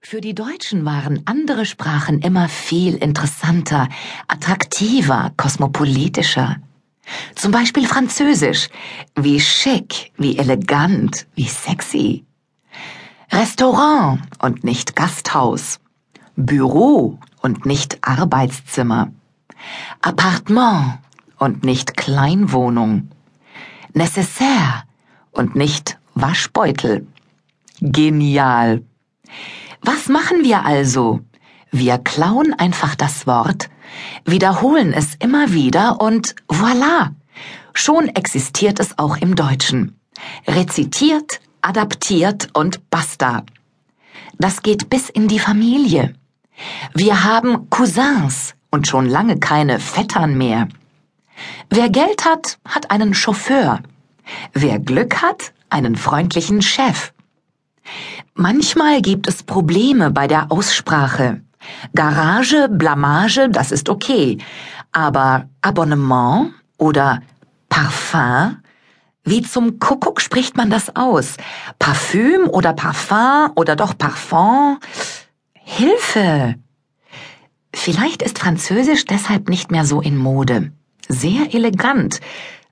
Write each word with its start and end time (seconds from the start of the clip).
Für 0.00 0.20
die 0.20 0.34
Deutschen 0.34 0.84
waren 0.84 1.22
andere 1.24 1.66
Sprachen 1.66 2.20
immer 2.20 2.48
viel 2.48 2.94
interessanter, 2.94 3.88
attraktiver, 4.28 5.32
kosmopolitischer. 5.36 6.56
Zum 7.34 7.52
Beispiel 7.52 7.86
Französisch. 7.86 8.68
Wie 9.14 9.40
schick, 9.40 10.12
wie 10.16 10.38
elegant, 10.38 11.26
wie 11.34 11.48
sexy. 11.48 12.24
Restaurant 13.32 14.20
und 14.40 14.64
nicht 14.64 14.94
Gasthaus. 14.94 15.80
Büro 16.36 17.18
und 17.42 17.66
nicht 17.66 17.98
Arbeitszimmer. 18.02 19.10
Appartement 20.02 20.98
und 21.38 21.64
nicht 21.64 21.96
Kleinwohnung. 21.96 23.10
Necessaire 23.92 24.84
und 25.32 25.56
nicht 25.56 25.98
Waschbeutel. 26.14 27.06
Genial. 27.80 28.82
Was 29.82 30.08
machen 30.08 30.44
wir 30.44 30.64
also? 30.64 31.20
Wir 31.70 31.98
klauen 31.98 32.54
einfach 32.54 32.94
das 32.94 33.26
Wort, 33.26 33.68
wiederholen 34.24 34.92
es 34.92 35.14
immer 35.16 35.52
wieder 35.52 36.00
und 36.00 36.34
voilà, 36.48 37.10
schon 37.74 38.08
existiert 38.08 38.80
es 38.80 38.98
auch 38.98 39.16
im 39.16 39.36
Deutschen. 39.36 39.98
Rezitiert, 40.46 41.40
adaptiert 41.60 42.48
und 42.54 42.88
basta. 42.90 43.44
Das 44.38 44.62
geht 44.62 44.88
bis 44.88 45.10
in 45.10 45.28
die 45.28 45.38
Familie. 45.38 46.14
Wir 46.94 47.24
haben 47.24 47.68
Cousins 47.70 48.54
und 48.70 48.86
schon 48.86 49.06
lange 49.06 49.38
keine 49.38 49.78
Vettern 49.78 50.36
mehr. 50.38 50.68
Wer 51.68 51.90
Geld 51.90 52.24
hat, 52.24 52.58
hat 52.64 52.90
einen 52.90 53.14
Chauffeur. 53.14 53.80
Wer 54.52 54.78
Glück 54.78 55.22
hat, 55.22 55.52
einen 55.68 55.96
freundlichen 55.96 56.62
Chef. 56.62 57.12
Manchmal 58.34 59.02
gibt 59.02 59.28
es 59.28 59.42
Probleme 59.42 60.10
bei 60.10 60.26
der 60.26 60.50
Aussprache. 60.50 61.42
Garage, 61.94 62.68
Blamage, 62.68 63.48
das 63.50 63.72
ist 63.72 63.88
okay. 63.88 64.38
Aber 64.92 65.48
Abonnement 65.62 66.52
oder 66.78 67.22
Parfum? 67.68 68.58
Wie 69.24 69.42
zum 69.42 69.80
Kuckuck 69.80 70.20
spricht 70.20 70.56
man 70.56 70.70
das 70.70 70.94
aus? 70.94 71.36
Parfüm 71.78 72.48
oder 72.48 72.72
Parfum 72.72 73.50
oder 73.56 73.74
doch 73.74 73.98
Parfum? 73.98 74.78
Hilfe! 75.52 76.54
Vielleicht 77.74 78.22
ist 78.22 78.38
Französisch 78.38 79.04
deshalb 79.04 79.48
nicht 79.48 79.70
mehr 79.70 79.84
so 79.84 80.00
in 80.00 80.16
Mode. 80.16 80.72
Sehr 81.08 81.52
elegant, 81.52 82.20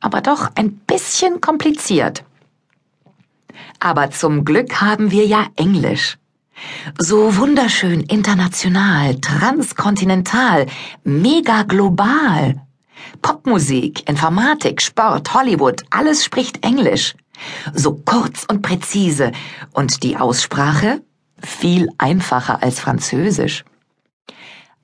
aber 0.00 0.20
doch 0.20 0.50
ein 0.54 0.72
bisschen 0.76 1.40
kompliziert. 1.40 2.24
Aber 3.80 4.10
zum 4.10 4.44
Glück 4.44 4.80
haben 4.80 5.10
wir 5.10 5.26
ja 5.26 5.46
Englisch. 5.56 6.18
So 6.98 7.36
wunderschön 7.36 8.00
international, 8.02 9.16
transkontinental, 9.20 10.66
mega 11.04 11.62
global. 11.62 12.60
Popmusik, 13.20 14.08
Informatik, 14.08 14.80
Sport, 14.80 15.34
Hollywood, 15.34 15.82
alles 15.90 16.24
spricht 16.24 16.64
Englisch. 16.64 17.14
So 17.74 17.94
kurz 17.94 18.44
und 18.44 18.62
präzise 18.62 19.32
und 19.72 20.02
die 20.02 20.16
Aussprache 20.16 21.02
viel 21.40 21.88
einfacher 21.98 22.62
als 22.62 22.78
Französisch. 22.78 23.64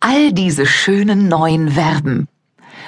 All 0.00 0.32
diese 0.32 0.66
schönen 0.66 1.28
neuen 1.28 1.72
Verben. 1.72 2.28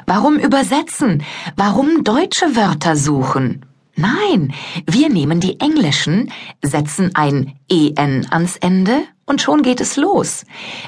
Warum 0.07 0.37
übersetzen? 0.37 1.23
Warum 1.57 2.05
deutsche 2.05 2.57
Wörter 2.57 2.97
suchen? 2.97 3.67
Nein, 3.97 4.53
wir 4.87 5.09
nehmen 5.09 5.41
die 5.41 5.61
englischen, 5.61 6.33
setzen 6.63 7.11
ein 7.15 7.55
en 7.69 8.27
ans 8.31 8.57
Ende 8.57 9.03
und 9.27 9.41
schon 9.41 9.63
geht 9.63 9.81
es 9.81 9.97
los. 9.97 10.45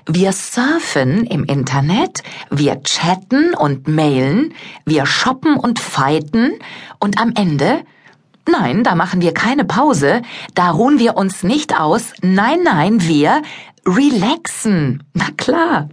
Wir 0.07 0.33
surfen 0.33 1.25
im 1.27 1.45
Internet, 1.45 2.23
wir 2.51 2.83
chatten 2.83 3.55
und 3.55 3.89
mailen, 3.89 4.55
wir 4.85 5.07
shoppen 5.07 5.57
und 5.57 5.79
fighten 5.79 6.53
und 6.99 7.21
am 7.21 7.33
Ende 7.35 7.85
Nein, 8.49 8.83
da 8.83 8.97
machen 8.97 9.21
wir 9.21 9.33
keine 9.35 9.65
Pause, 9.65 10.23
da 10.55 10.71
ruhen 10.71 10.99
wir 10.99 11.17
uns 11.17 11.45
nicht 11.45 11.79
aus, 11.79 12.13
nein, 12.23 12.65
nein, 12.65 13.01
wir 13.03 13.41
relaxen. 13.87 15.05
Na 15.15 15.27
klar. 15.37 15.89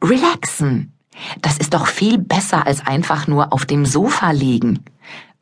Relaxen. 0.00 0.95
Das 1.42 1.58
ist 1.58 1.74
doch 1.74 1.86
viel 1.86 2.18
besser 2.18 2.66
als 2.66 2.86
einfach 2.86 3.26
nur 3.26 3.52
auf 3.52 3.64
dem 3.64 3.86
Sofa 3.86 4.30
liegen. 4.30 4.84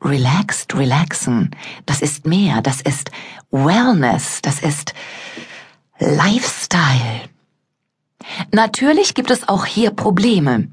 Relaxed, 0.03 0.75
relaxen, 0.75 1.51
das 1.85 2.01
ist 2.01 2.25
mehr, 2.27 2.61
das 2.61 2.81
ist 2.81 3.11
Wellness, 3.51 4.41
das 4.41 4.59
ist 4.59 4.93
Lifestyle. 5.99 7.21
Natürlich 8.51 9.13
gibt 9.13 9.31
es 9.31 9.47
auch 9.47 9.65
hier 9.65 9.91
Probleme. 9.91 10.67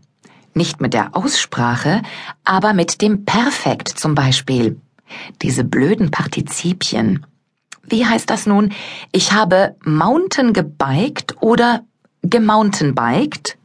Nicht 0.55 0.81
mit 0.81 0.93
der 0.93 1.17
Aussprache, 1.17 2.03
aber 2.45 2.75
mit 2.75 3.01
dem 3.01 3.25
Perfekt 3.25 3.89
zum 3.89 4.15
Beispiel. 4.15 4.81
Diese 5.41 5.65
blöden 5.65 6.11
Partizipien. 6.11 7.25
Wie 7.85 8.07
heißt 8.07 8.29
das 8.29 8.47
nun? 8.47 8.73
Ich 9.13 9.33
habe 9.33 9.77
Mountain 9.85 10.53
gebiked 10.53 11.37
oder 11.41 11.85
gemountainbiked? 12.23 13.59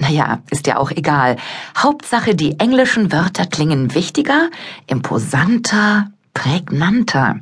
Naja, 0.00 0.40
ist 0.50 0.66
ja 0.66 0.78
auch 0.78 0.90
egal. 0.90 1.36
Hauptsache, 1.76 2.34
die 2.34 2.58
englischen 2.58 3.12
Wörter 3.12 3.44
klingen 3.44 3.94
wichtiger, 3.94 4.48
imposanter, 4.86 6.10
prägnanter. 6.32 7.36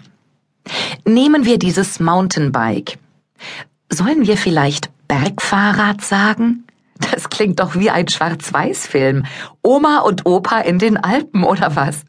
Nehmen 1.04 1.44
wir 1.44 1.60
dieses 1.60 2.00
Mountainbike. 2.00 2.98
Sollen 3.90 4.26
wir 4.26 4.36
vielleicht 4.36 4.90
Bergfahrrad 5.06 6.02
sagen? 6.02 6.64
Das 7.12 7.30
klingt 7.30 7.60
doch 7.60 7.76
wie 7.76 7.90
ein 7.90 8.08
Schwarz-Weiß-Film. 8.08 9.24
Oma 9.62 10.00
und 10.00 10.26
Opa 10.26 10.58
in 10.58 10.80
den 10.80 10.96
Alpen 10.96 11.44
oder 11.44 11.76
was? 11.76 12.04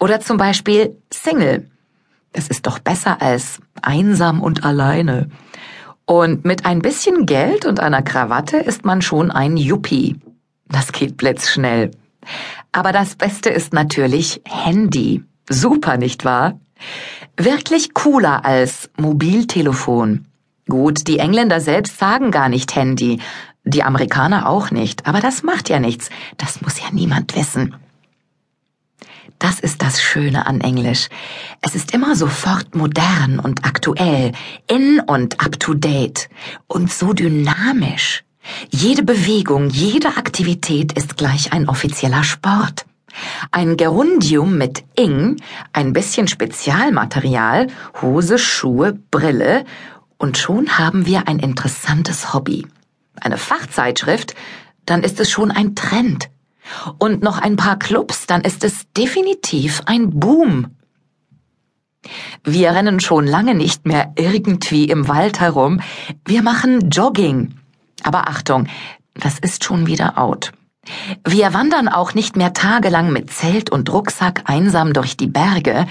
Oder 0.00 0.20
zum 0.20 0.38
Beispiel 0.38 0.96
Single. 1.12 1.70
Das 2.32 2.48
ist 2.48 2.66
doch 2.66 2.78
besser 2.78 3.20
als 3.20 3.60
einsam 3.82 4.40
und 4.40 4.64
alleine. 4.64 5.28
Und 6.08 6.46
mit 6.46 6.64
ein 6.64 6.80
bisschen 6.80 7.26
Geld 7.26 7.66
und 7.66 7.80
einer 7.80 8.00
Krawatte 8.00 8.56
ist 8.56 8.86
man 8.86 9.02
schon 9.02 9.30
ein 9.30 9.58
Yuppie. 9.58 10.16
Das 10.66 10.90
geht 10.92 11.18
blitzschnell. 11.18 11.90
Aber 12.72 12.92
das 12.92 13.14
Beste 13.14 13.50
ist 13.50 13.74
natürlich 13.74 14.40
Handy. 14.46 15.22
Super, 15.50 15.98
nicht 15.98 16.24
wahr? 16.24 16.58
Wirklich 17.36 17.92
cooler 17.92 18.46
als 18.46 18.88
Mobiltelefon. 18.96 20.24
Gut, 20.66 21.06
die 21.08 21.18
Engländer 21.18 21.60
selbst 21.60 21.98
sagen 21.98 22.30
gar 22.30 22.48
nicht 22.48 22.74
Handy, 22.74 23.20
die 23.64 23.82
Amerikaner 23.82 24.48
auch 24.48 24.70
nicht, 24.70 25.06
aber 25.06 25.20
das 25.20 25.42
macht 25.42 25.68
ja 25.68 25.78
nichts, 25.78 26.08
das 26.38 26.62
muss 26.62 26.80
ja 26.80 26.86
niemand 26.90 27.36
wissen. 27.36 27.74
Das 29.38 29.60
ist 29.60 29.82
das 29.82 30.02
Schöne 30.02 30.46
an 30.46 30.60
Englisch. 30.60 31.08
Es 31.60 31.76
ist 31.76 31.94
immer 31.94 32.16
sofort 32.16 32.74
modern 32.74 33.38
und 33.38 33.64
aktuell, 33.64 34.32
in 34.66 35.00
und 35.00 35.40
up 35.40 35.60
to 35.60 35.74
date 35.74 36.28
und 36.66 36.92
so 36.92 37.12
dynamisch. 37.12 38.24
Jede 38.70 39.02
Bewegung, 39.04 39.70
jede 39.70 40.16
Aktivität 40.16 40.92
ist 40.94 41.16
gleich 41.16 41.52
ein 41.52 41.68
offizieller 41.68 42.24
Sport. 42.24 42.86
Ein 43.52 43.76
Gerundium 43.76 44.58
mit 44.58 44.84
ing, 44.96 45.36
ein 45.72 45.92
bisschen 45.92 46.28
Spezialmaterial, 46.28 47.68
Hose, 48.02 48.38
Schuhe, 48.38 48.98
Brille 49.10 49.64
und 50.16 50.36
schon 50.36 50.78
haben 50.78 51.06
wir 51.06 51.28
ein 51.28 51.38
interessantes 51.38 52.32
Hobby. 52.32 52.66
Eine 53.20 53.38
Fachzeitschrift, 53.38 54.34
dann 54.84 55.02
ist 55.02 55.20
es 55.20 55.30
schon 55.30 55.50
ein 55.50 55.74
Trend 55.74 56.28
und 56.98 57.22
noch 57.22 57.38
ein 57.38 57.56
paar 57.56 57.78
Clubs, 57.78 58.26
dann 58.26 58.42
ist 58.42 58.64
es 58.64 58.86
definitiv 58.96 59.82
ein 59.86 60.10
Boom. 60.10 60.68
Wir 62.44 62.70
rennen 62.70 63.00
schon 63.00 63.26
lange 63.26 63.54
nicht 63.54 63.86
mehr 63.86 64.12
irgendwie 64.16 64.84
im 64.84 65.08
Wald 65.08 65.40
herum, 65.40 65.80
wir 66.24 66.42
machen 66.42 66.90
Jogging. 66.90 67.54
Aber 68.02 68.28
Achtung, 68.28 68.68
das 69.14 69.38
ist 69.38 69.64
schon 69.64 69.86
wieder 69.86 70.18
out. 70.18 70.52
Wir 71.26 71.52
wandern 71.52 71.88
auch 71.88 72.14
nicht 72.14 72.36
mehr 72.36 72.52
tagelang 72.52 73.12
mit 73.12 73.30
Zelt 73.30 73.70
und 73.70 73.92
Rucksack 73.92 74.42
einsam 74.46 74.92
durch 74.92 75.16
die 75.16 75.26
Berge. 75.26 75.86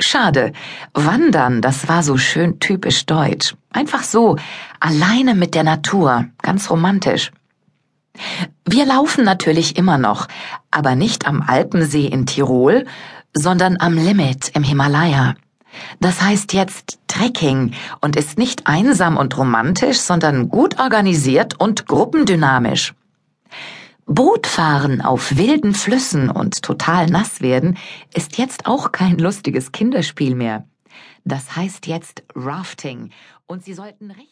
Schade, 0.00 0.52
wandern, 0.92 1.60
das 1.60 1.88
war 1.88 2.02
so 2.02 2.16
schön 2.16 2.58
typisch 2.58 3.06
deutsch. 3.06 3.54
Einfach 3.70 4.02
so, 4.02 4.36
alleine 4.80 5.34
mit 5.34 5.54
der 5.54 5.62
Natur, 5.62 6.26
ganz 6.42 6.68
romantisch. 6.68 7.30
Wir 8.64 8.86
laufen 8.86 9.24
natürlich 9.24 9.76
immer 9.76 9.98
noch, 9.98 10.28
aber 10.70 10.94
nicht 10.94 11.26
am 11.26 11.42
Alpensee 11.42 12.06
in 12.06 12.26
Tirol, 12.26 12.86
sondern 13.32 13.76
am 13.80 13.94
Limit 13.94 14.50
im 14.54 14.62
Himalaya. 14.62 15.34
Das 16.00 16.22
heißt 16.22 16.52
jetzt 16.52 16.98
Trekking 17.08 17.74
und 18.00 18.16
ist 18.16 18.38
nicht 18.38 18.66
einsam 18.66 19.16
und 19.16 19.36
romantisch, 19.36 19.98
sondern 19.98 20.48
gut 20.48 20.78
organisiert 20.78 21.60
und 21.60 21.86
gruppendynamisch. 21.86 22.94
Bootfahren 24.06 25.00
auf 25.00 25.36
wilden 25.36 25.74
Flüssen 25.74 26.30
und 26.30 26.62
total 26.62 27.06
nass 27.06 27.40
werden 27.40 27.78
ist 28.12 28.36
jetzt 28.38 28.66
auch 28.66 28.92
kein 28.92 29.18
lustiges 29.18 29.72
Kinderspiel 29.72 30.34
mehr. 30.34 30.64
Das 31.24 31.56
heißt 31.56 31.86
jetzt 31.86 32.22
Rafting 32.34 33.10
und 33.46 33.64
Sie 33.64 33.72
sollten 33.72 34.10
recht 34.10 34.28